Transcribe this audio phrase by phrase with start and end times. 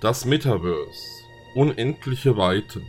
[0.00, 1.24] Das Metaverse.
[1.54, 2.84] Unendliche Weiten.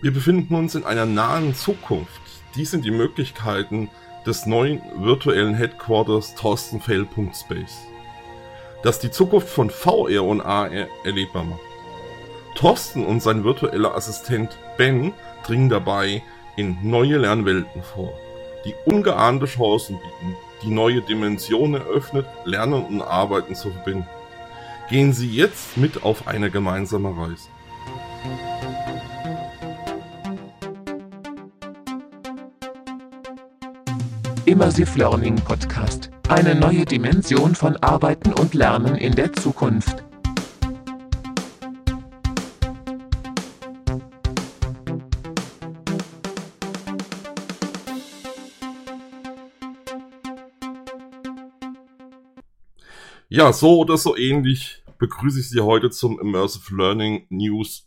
[0.00, 2.20] Wir befinden uns in einer nahen Zukunft.
[2.54, 3.90] Dies sind die Möglichkeiten
[4.24, 7.88] des neuen virtuellen Headquarters Thorstenfell.space,
[8.84, 10.70] das die Zukunft von VR und AR
[11.02, 11.60] erlebbar macht.
[12.54, 15.12] Thorsten und sein virtueller Assistent Ben
[15.44, 16.22] dringen dabei
[16.56, 18.16] in neue Lernwelten vor,
[18.64, 24.06] die ungeahnte Chancen bieten, die neue Dimensionen eröffnet, Lernen und Arbeiten zu verbinden.
[24.90, 27.48] Gehen Sie jetzt mit auf eine gemeinsame Reise.
[34.46, 36.10] Immersive Learning Podcast.
[36.30, 40.07] Eine neue Dimension von Arbeiten und Lernen in der Zukunft.
[53.30, 57.86] Ja, so oder so ähnlich begrüße ich Sie heute zum Immersive Learning News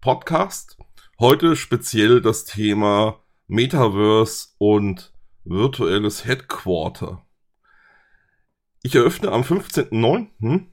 [0.00, 0.78] Podcast.
[1.20, 5.12] Heute speziell das Thema Metaverse und
[5.44, 7.24] virtuelles Headquarter.
[8.82, 10.66] Ich eröffne am 15.09.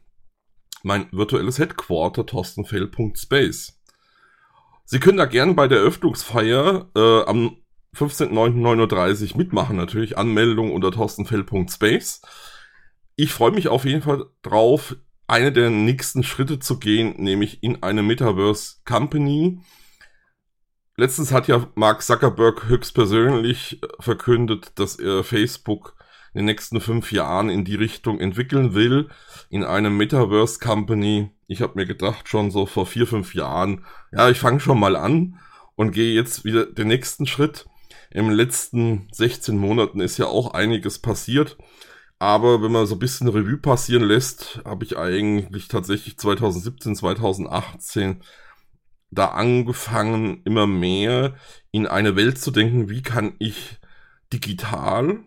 [0.82, 3.80] mein virtuelles Headquarter torstenfell.space.
[4.86, 7.58] Sie können da gerne bei der Eröffnungsfeier äh, am
[7.96, 12.24] 15.09.39 Uhr mitmachen, natürlich Anmeldung unter torstenfell.space
[13.18, 17.84] ich freue mich auf jeden Fall drauf, eine der nächsten Schritte zu gehen, nämlich in
[17.84, 19.60] eine Metaverse Company.
[20.96, 25.96] Letztens hat ja Mark Zuckerberg höchstpersönlich äh, verkündet, dass er Facebook
[26.34, 29.10] in den nächsten fünf Jahren in die Richtung entwickeln will,
[29.50, 31.32] in eine Metaverse Company.
[31.48, 34.96] Ich habe mir gedacht, schon so vor vier, fünf Jahren, ja, ich fange schon mal
[34.96, 35.40] an
[35.76, 37.66] und gehe jetzt wieder den nächsten Schritt.
[38.12, 41.58] Im letzten 16 Monaten ist ja auch einiges passiert.
[42.20, 48.24] Aber wenn man so ein bisschen Revue passieren lässt, habe ich eigentlich tatsächlich 2017, 2018
[49.12, 51.36] da angefangen, immer mehr
[51.72, 53.78] in eine Welt zu denken, wie kann ich
[54.34, 55.20] digital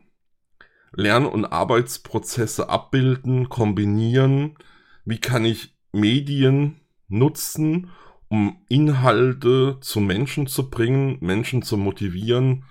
[0.92, 4.56] Lern- und Arbeitsprozesse abbilden, kombinieren,
[5.04, 7.90] wie kann ich Medien nutzen,
[8.28, 12.64] um Inhalte zu Menschen zu bringen, Menschen zu motivieren,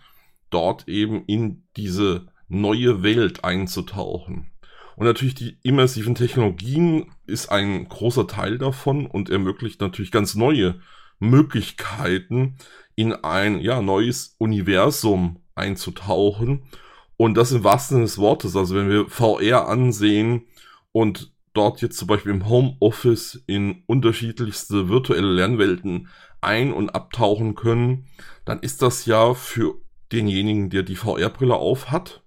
[0.49, 4.51] dort eben in diese neue Welt einzutauchen.
[4.95, 10.81] Und natürlich die immersiven Technologien ist ein großer Teil davon und ermöglicht natürlich ganz neue
[11.19, 12.57] Möglichkeiten,
[12.95, 16.63] in ein ja, neues Universum einzutauchen.
[17.15, 18.57] Und das im wahrsten Sinne des Wortes.
[18.57, 20.47] Also wenn wir VR ansehen
[20.91, 26.09] und dort jetzt zum Beispiel im Homeoffice in unterschiedlichste virtuelle Lernwelten
[26.41, 28.07] ein- und abtauchen können,
[28.45, 29.75] dann ist das ja für
[30.11, 32.23] denjenigen, der die VR-Brille auf hat,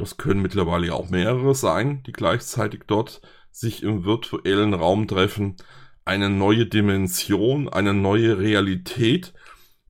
[0.00, 5.56] das können mittlerweile ja auch mehrere sein, die gleichzeitig dort sich im virtuellen Raum treffen.
[6.04, 9.34] Eine neue Dimension, eine neue Realität,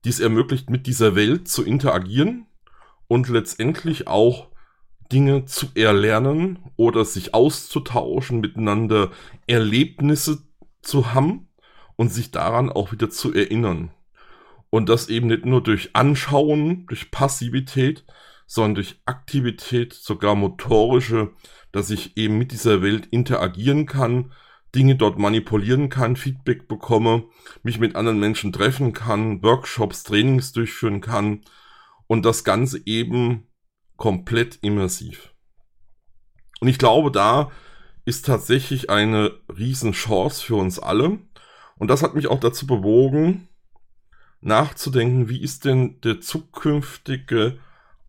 [0.05, 2.47] die es ermöglicht, mit dieser Welt zu interagieren
[3.07, 4.49] und letztendlich auch
[5.13, 9.11] Dinge zu erlernen oder sich auszutauschen, miteinander
[9.47, 10.43] Erlebnisse
[10.83, 11.49] zu haben
[11.97, 13.91] und sich daran auch wieder zu erinnern.
[14.71, 18.05] Und das eben nicht nur durch Anschauen, durch Passivität,
[18.53, 21.31] sondern durch Aktivität, sogar motorische,
[21.71, 24.33] dass ich eben mit dieser Welt interagieren kann,
[24.75, 27.29] Dinge dort manipulieren kann, Feedback bekomme,
[27.63, 31.43] mich mit anderen Menschen treffen kann, Workshops, Trainings durchführen kann
[32.09, 33.47] und das Ganze eben
[33.97, 35.33] komplett immersiv.
[36.61, 37.53] Und ich glaube, da
[38.05, 41.21] ist tatsächlich eine Riesenchance für uns alle.
[41.77, 43.47] Und das hat mich auch dazu bewogen,
[44.41, 47.61] nachzudenken, wie ist denn der zukünftige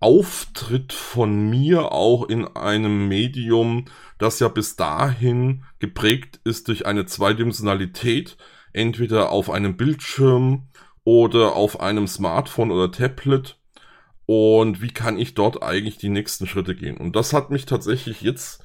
[0.01, 3.85] Auftritt von mir auch in einem Medium,
[4.17, 8.35] das ja bis dahin geprägt ist durch eine Zweidimensionalität,
[8.73, 10.69] entweder auf einem Bildschirm
[11.03, 13.59] oder auf einem Smartphone oder Tablet.
[14.25, 16.97] Und wie kann ich dort eigentlich die nächsten Schritte gehen?
[16.97, 18.63] Und das hat mich tatsächlich jetzt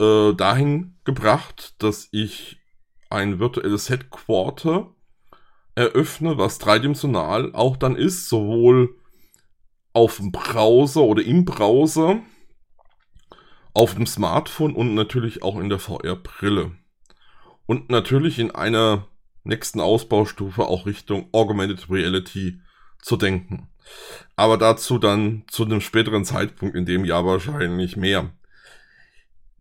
[0.00, 2.60] äh, dahin gebracht, dass ich
[3.08, 4.92] ein virtuelles Headquarter
[5.76, 8.96] eröffne, was dreidimensional auch dann ist, sowohl
[9.92, 12.20] auf dem Browser oder im Browser,
[13.74, 16.72] auf dem Smartphone und natürlich auch in der VR-Brille.
[17.66, 19.08] Und natürlich in einer
[19.44, 22.60] nächsten Ausbaustufe auch Richtung Augmented Reality
[23.00, 23.68] zu denken.
[24.36, 28.30] Aber dazu dann zu einem späteren Zeitpunkt in dem Jahr wahrscheinlich mehr.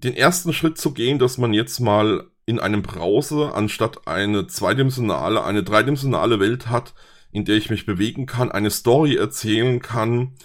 [0.03, 5.43] Den ersten Schritt zu gehen, dass man jetzt mal in einem Browser anstatt eine zweidimensionale,
[5.43, 6.93] eine dreidimensionale Welt hat,
[7.31, 10.35] in der ich mich bewegen kann, eine Story erzählen kann,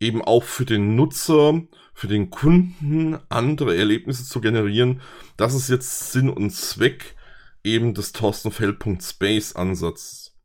[0.00, 1.62] eben auch für den Nutzer,
[1.94, 5.00] für den Kunden andere Erlebnisse zu generieren.
[5.36, 7.14] Das ist jetzt Sinn und Zweck
[7.62, 10.36] eben des Thorstenfeld.space Ansatzes.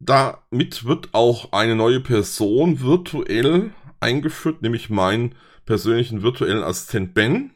[0.00, 5.34] Damit wird auch eine neue Person virtuell eingeführt, nämlich meinen
[5.64, 7.52] persönlichen virtuellen Assistent Ben.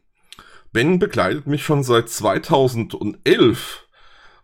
[0.73, 3.88] Ben begleitet mich schon seit 2011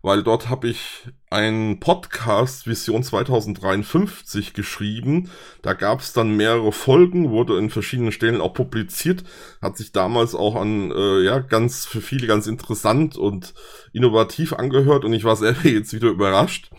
[0.04, 5.30] weil dort habe ich einen Podcast Vision 2053 geschrieben.
[5.62, 9.24] Da gab es dann mehrere Folgen, wurde in verschiedenen Stellen auch publiziert,
[9.62, 13.54] hat sich damals auch an äh, ja ganz für viele ganz interessant und
[13.94, 16.70] innovativ angehört und ich war selber jetzt wieder überrascht.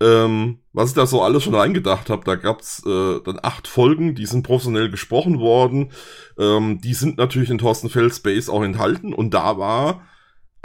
[0.00, 4.16] Ähm, was ich da so alles schon reingedacht habe, da gab's äh, dann acht Folgen,
[4.16, 5.92] die sind professionell gesprochen worden.
[6.36, 10.02] Ähm, die sind natürlich in Thorsten Fell Space auch enthalten und da war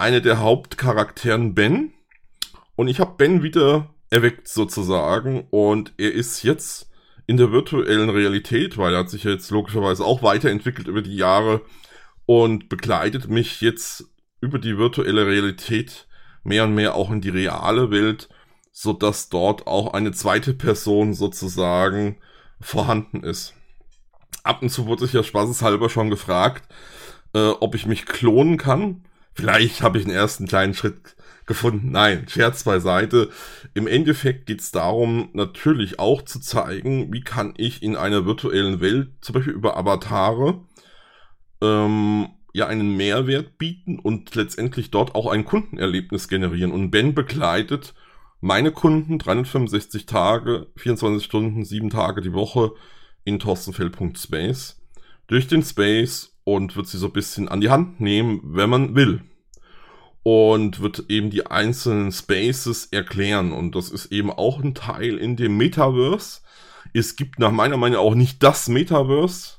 [0.01, 1.93] eine der Hauptcharakteren Ben.
[2.75, 5.47] Und ich habe Ben wieder erweckt sozusagen.
[5.51, 6.89] Und er ist jetzt
[7.27, 11.61] in der virtuellen Realität, weil er hat sich jetzt logischerweise auch weiterentwickelt über die Jahre
[12.25, 14.05] und begleitet mich jetzt
[14.41, 16.07] über die virtuelle Realität
[16.43, 18.27] mehr und mehr auch in die reale Welt,
[18.71, 22.17] so dass dort auch eine zweite Person sozusagen
[22.59, 23.53] vorhanden ist.
[24.43, 26.73] Ab und zu wurde ich ja spaßeshalber schon gefragt,
[27.35, 29.05] äh, ob ich mich klonen kann.
[29.33, 31.91] Vielleicht habe ich einen ersten kleinen Schritt gefunden.
[31.91, 33.29] Nein, Scherz beiseite.
[33.73, 38.81] Im Endeffekt geht es darum, natürlich auch zu zeigen, wie kann ich in einer virtuellen
[38.81, 40.61] Welt, zum Beispiel über Avatare,
[41.61, 46.71] ähm, ja einen Mehrwert bieten und letztendlich dort auch ein Kundenerlebnis generieren.
[46.71, 47.93] Und Ben begleitet
[48.41, 52.71] meine Kunden 365 Tage, 24 Stunden, 7 Tage die Woche
[53.23, 54.81] in torstenfeld.space
[55.27, 58.95] durch den Space und wird sie so ein bisschen an die Hand nehmen, wenn man
[58.95, 59.21] will.
[60.23, 63.51] Und wird eben die einzelnen Spaces erklären.
[63.51, 66.41] Und das ist eben auch ein Teil in dem Metaverse.
[66.93, 69.57] Es gibt nach meiner Meinung auch nicht das Metaverse,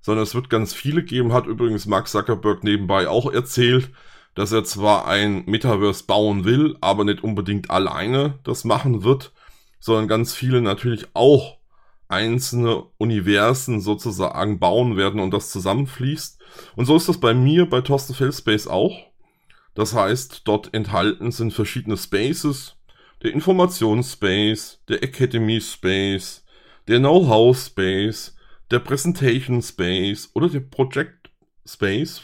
[0.00, 1.32] sondern es wird ganz viele geben.
[1.32, 3.90] Hat übrigens Mark Zuckerberg nebenbei auch erzählt,
[4.34, 9.32] dass er zwar ein Metaverse bauen will, aber nicht unbedingt alleine das machen wird,
[9.78, 11.59] sondern ganz viele natürlich auch
[12.10, 16.40] einzelne Universen sozusagen bauen werden und das zusammenfließt.
[16.76, 18.98] Und so ist das bei mir bei Thorsten Fellspace auch.
[19.74, 22.76] Das heißt, dort enthalten sind verschiedene Spaces,
[23.22, 26.44] der Informationsspace, der Academy Space,
[26.88, 28.34] der Know-how Space,
[28.70, 31.30] der Presentation Space oder der Project
[31.66, 32.22] Space,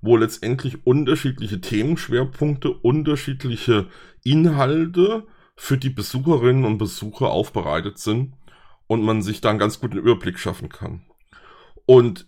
[0.00, 3.88] wo letztendlich unterschiedliche Themenschwerpunkte, unterschiedliche
[4.24, 5.26] Inhalte
[5.56, 8.32] für die Besucherinnen und Besucher aufbereitet sind
[8.88, 11.02] und man sich da einen ganz guten Überblick schaffen kann.
[11.86, 12.26] Und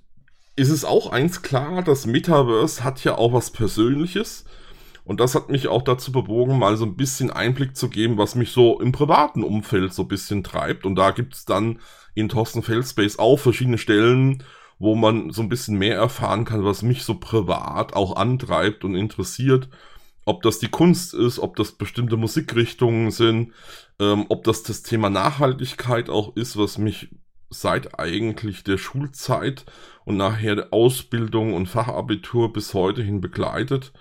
[0.54, 4.44] ist es auch eins klar, das Metaverse hat ja auch was Persönliches.
[5.04, 8.36] Und das hat mich auch dazu bewogen, mal so ein bisschen Einblick zu geben, was
[8.36, 10.86] mich so im privaten Umfeld so ein bisschen treibt.
[10.86, 11.80] Und da gibt's dann
[12.14, 14.44] in Thorsten Feldspace auch verschiedene Stellen,
[14.78, 18.94] wo man so ein bisschen mehr erfahren kann, was mich so privat auch antreibt und
[18.94, 19.68] interessiert
[20.30, 23.52] ob das die Kunst ist, ob das bestimmte Musikrichtungen sind,
[24.00, 27.10] ähm, ob das das Thema Nachhaltigkeit auch ist, was mich
[27.50, 29.66] seit eigentlich der Schulzeit
[30.04, 33.92] und nachher der Ausbildung und Fachabitur bis heute hin begleitet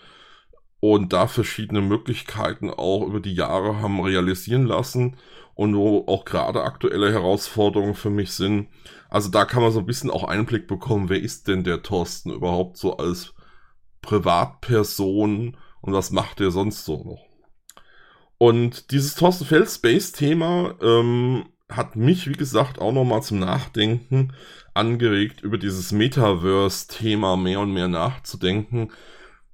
[0.80, 5.18] und da verschiedene Möglichkeiten auch über die Jahre haben realisieren lassen
[5.56, 8.70] und wo auch gerade aktuelle Herausforderungen für mich sind.
[9.10, 12.32] Also da kann man so ein bisschen auch Einblick bekommen, wer ist denn der Thorsten
[12.32, 13.34] überhaupt so als
[14.02, 17.29] Privatperson und was macht er sonst so noch.
[18.40, 24.34] Und dieses Thorsten Feld Space Thema ähm, hat mich, wie gesagt, auch nochmal zum Nachdenken
[24.74, 28.92] angeregt, über dieses Metaverse-Thema mehr und mehr nachzudenken,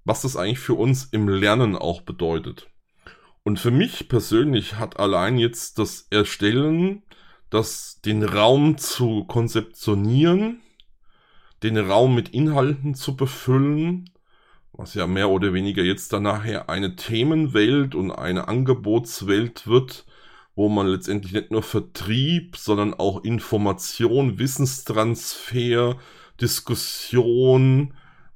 [0.03, 2.67] was das eigentlich für uns im Lernen auch bedeutet.
[3.43, 7.01] Und für mich persönlich hat allein jetzt das Erstellen,
[7.49, 10.61] das den Raum zu konzeptionieren,
[11.63, 14.11] den Raum mit Inhalten zu befüllen,
[14.77, 20.05] was ja mehr oder weniger jetzt dann nachher eine Themenwelt und eine Angebotswelt wird,
[20.55, 25.97] wo man letztendlich nicht nur Vertrieb, sondern auch Information, Wissenstransfer,
[26.41, 27.93] Diskussion,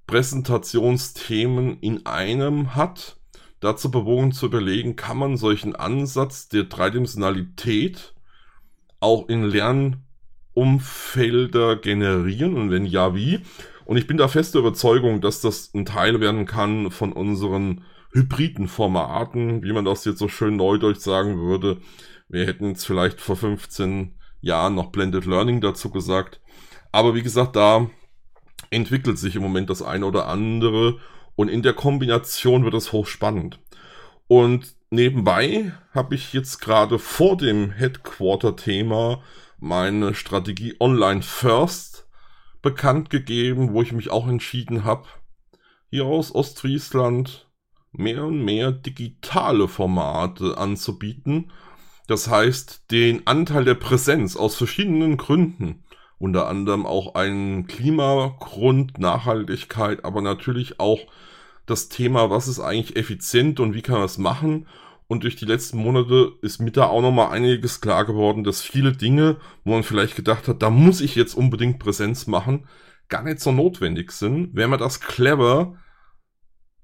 [0.07, 3.17] Präsentationsthemen in einem hat.
[3.59, 8.13] Dazu bewogen zu überlegen, kann man solchen Ansatz der Dreidimensionalität
[9.01, 9.43] auch in
[10.55, 13.41] Lernumfelder generieren und wenn ja, wie?
[13.89, 18.67] Und ich bin da feste Überzeugung, dass das ein Teil werden kann von unseren hybriden
[18.67, 21.77] Formaten, wie man das jetzt so schön neudeutsch sagen würde.
[22.27, 26.39] Wir hätten es vielleicht vor 15 Jahren noch Blended Learning dazu gesagt.
[26.91, 27.89] Aber wie gesagt, da
[28.69, 30.99] entwickelt sich im Moment das eine oder andere
[31.35, 33.57] und in der Kombination wird es hochspannend.
[34.27, 39.23] Und nebenbei habe ich jetzt gerade vor dem Headquarter-Thema
[39.57, 42.05] meine Strategie Online First
[42.61, 45.07] bekannt gegeben, wo ich mich auch entschieden habe,
[45.89, 47.49] hier aus Ostfriesland
[47.91, 51.51] mehr und mehr digitale Formate anzubieten.
[52.07, 55.83] Das heißt, den Anteil der Präsenz aus verschiedenen Gründen,
[56.17, 60.99] unter anderem auch einen Klimagrund, Nachhaltigkeit, aber natürlich auch
[61.65, 64.67] das Thema, was ist eigentlich effizient und wie kann man das machen.
[65.09, 68.91] Und durch die letzten Monate ist mir da auch nochmal einiges klar geworden, dass viele
[68.91, 72.67] Dinge, wo man vielleicht gedacht hat, da muss ich jetzt unbedingt Präsenz machen,
[73.07, 75.75] gar nicht so notwendig sind, wenn man das clever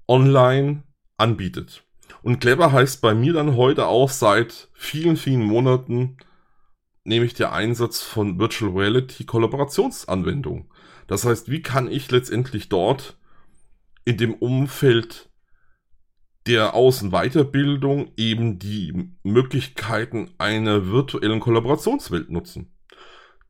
[0.08, 0.82] online
[1.16, 1.84] anbietet.
[2.22, 6.16] Und clever heißt bei mir dann heute auch seit vielen, vielen Monaten
[7.04, 10.68] nämlich der Einsatz von Virtual Reality Kollaborationsanwendungen.
[11.06, 13.16] Das heißt, wie kann ich letztendlich dort
[14.04, 15.30] in dem Umfeld
[16.46, 22.70] der Außenweiterbildung eben die Möglichkeiten einer virtuellen Kollaborationswelt nutzen.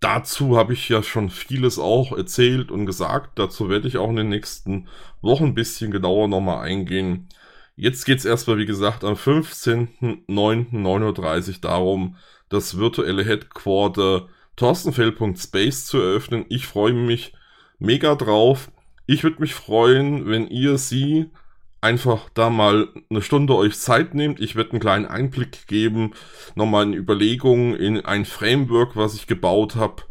[0.01, 3.39] Dazu habe ich ja schon vieles auch erzählt und gesagt.
[3.39, 4.89] Dazu werde ich auch in den nächsten
[5.23, 7.29] Wochen ein bisschen genauer nochmal eingehen.
[7.77, 12.17] Jetzt geht es erstmal, wie gesagt, am 15.09.9.30 Uhr darum,
[12.49, 16.47] das virtuelle Headquarter torstenfeld.space zu eröffnen.
[16.49, 17.33] Ich freue mich
[17.79, 18.71] mega drauf.
[19.07, 21.31] Ich würde mich freuen, wenn ihr sie
[21.81, 24.41] einfach da mal eine Stunde euch Zeit nehmt.
[24.41, 26.13] Ich werde einen kleinen Einblick geben,
[26.55, 30.03] nochmal in Überlegungen in ein Framework, was ich gebaut habe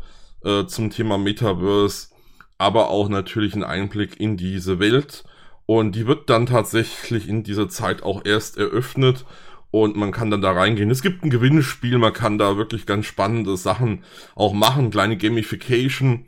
[0.43, 2.09] äh, zum Thema Metaverse,
[2.57, 5.23] aber auch natürlich einen Einblick in diese Welt.
[5.65, 9.25] Und die wird dann tatsächlich in dieser Zeit auch erst eröffnet
[9.71, 10.91] und man kann dann da reingehen.
[10.91, 14.03] Es gibt ein Gewinnspiel, man kann da wirklich ganz spannende Sachen
[14.35, 16.25] auch machen, kleine Gamification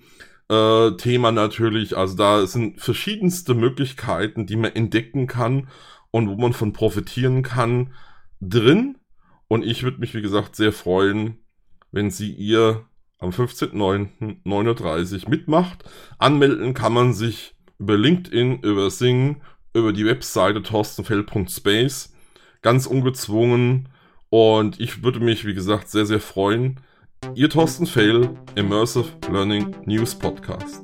[0.50, 1.98] äh, Thema natürlich.
[1.98, 5.70] Also da sind verschiedenste Möglichkeiten, die man entdecken kann
[6.12, 7.94] und wo man von profitieren kann,
[8.42, 8.98] drin.
[9.48, 11.38] Und ich würde mich, wie gesagt, sehr freuen,
[11.92, 12.86] wenn sie ihr
[13.20, 15.84] am 15.09.39 Uhr mitmacht.
[16.18, 19.42] Anmelden kann man sich über LinkedIn, über Sing,
[19.74, 22.14] über die Webseite torstenfeld.space.
[22.62, 23.90] Ganz ungezwungen.
[24.30, 26.82] Und ich würde mich, wie gesagt, sehr, sehr freuen,
[27.36, 30.84] Ihr Thorsten Fail, Immersive Learning News Podcast.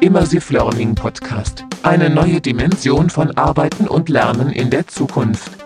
[0.00, 1.64] Immersive Learning Podcast.
[1.82, 5.65] Eine neue Dimension von Arbeiten und Lernen in der Zukunft.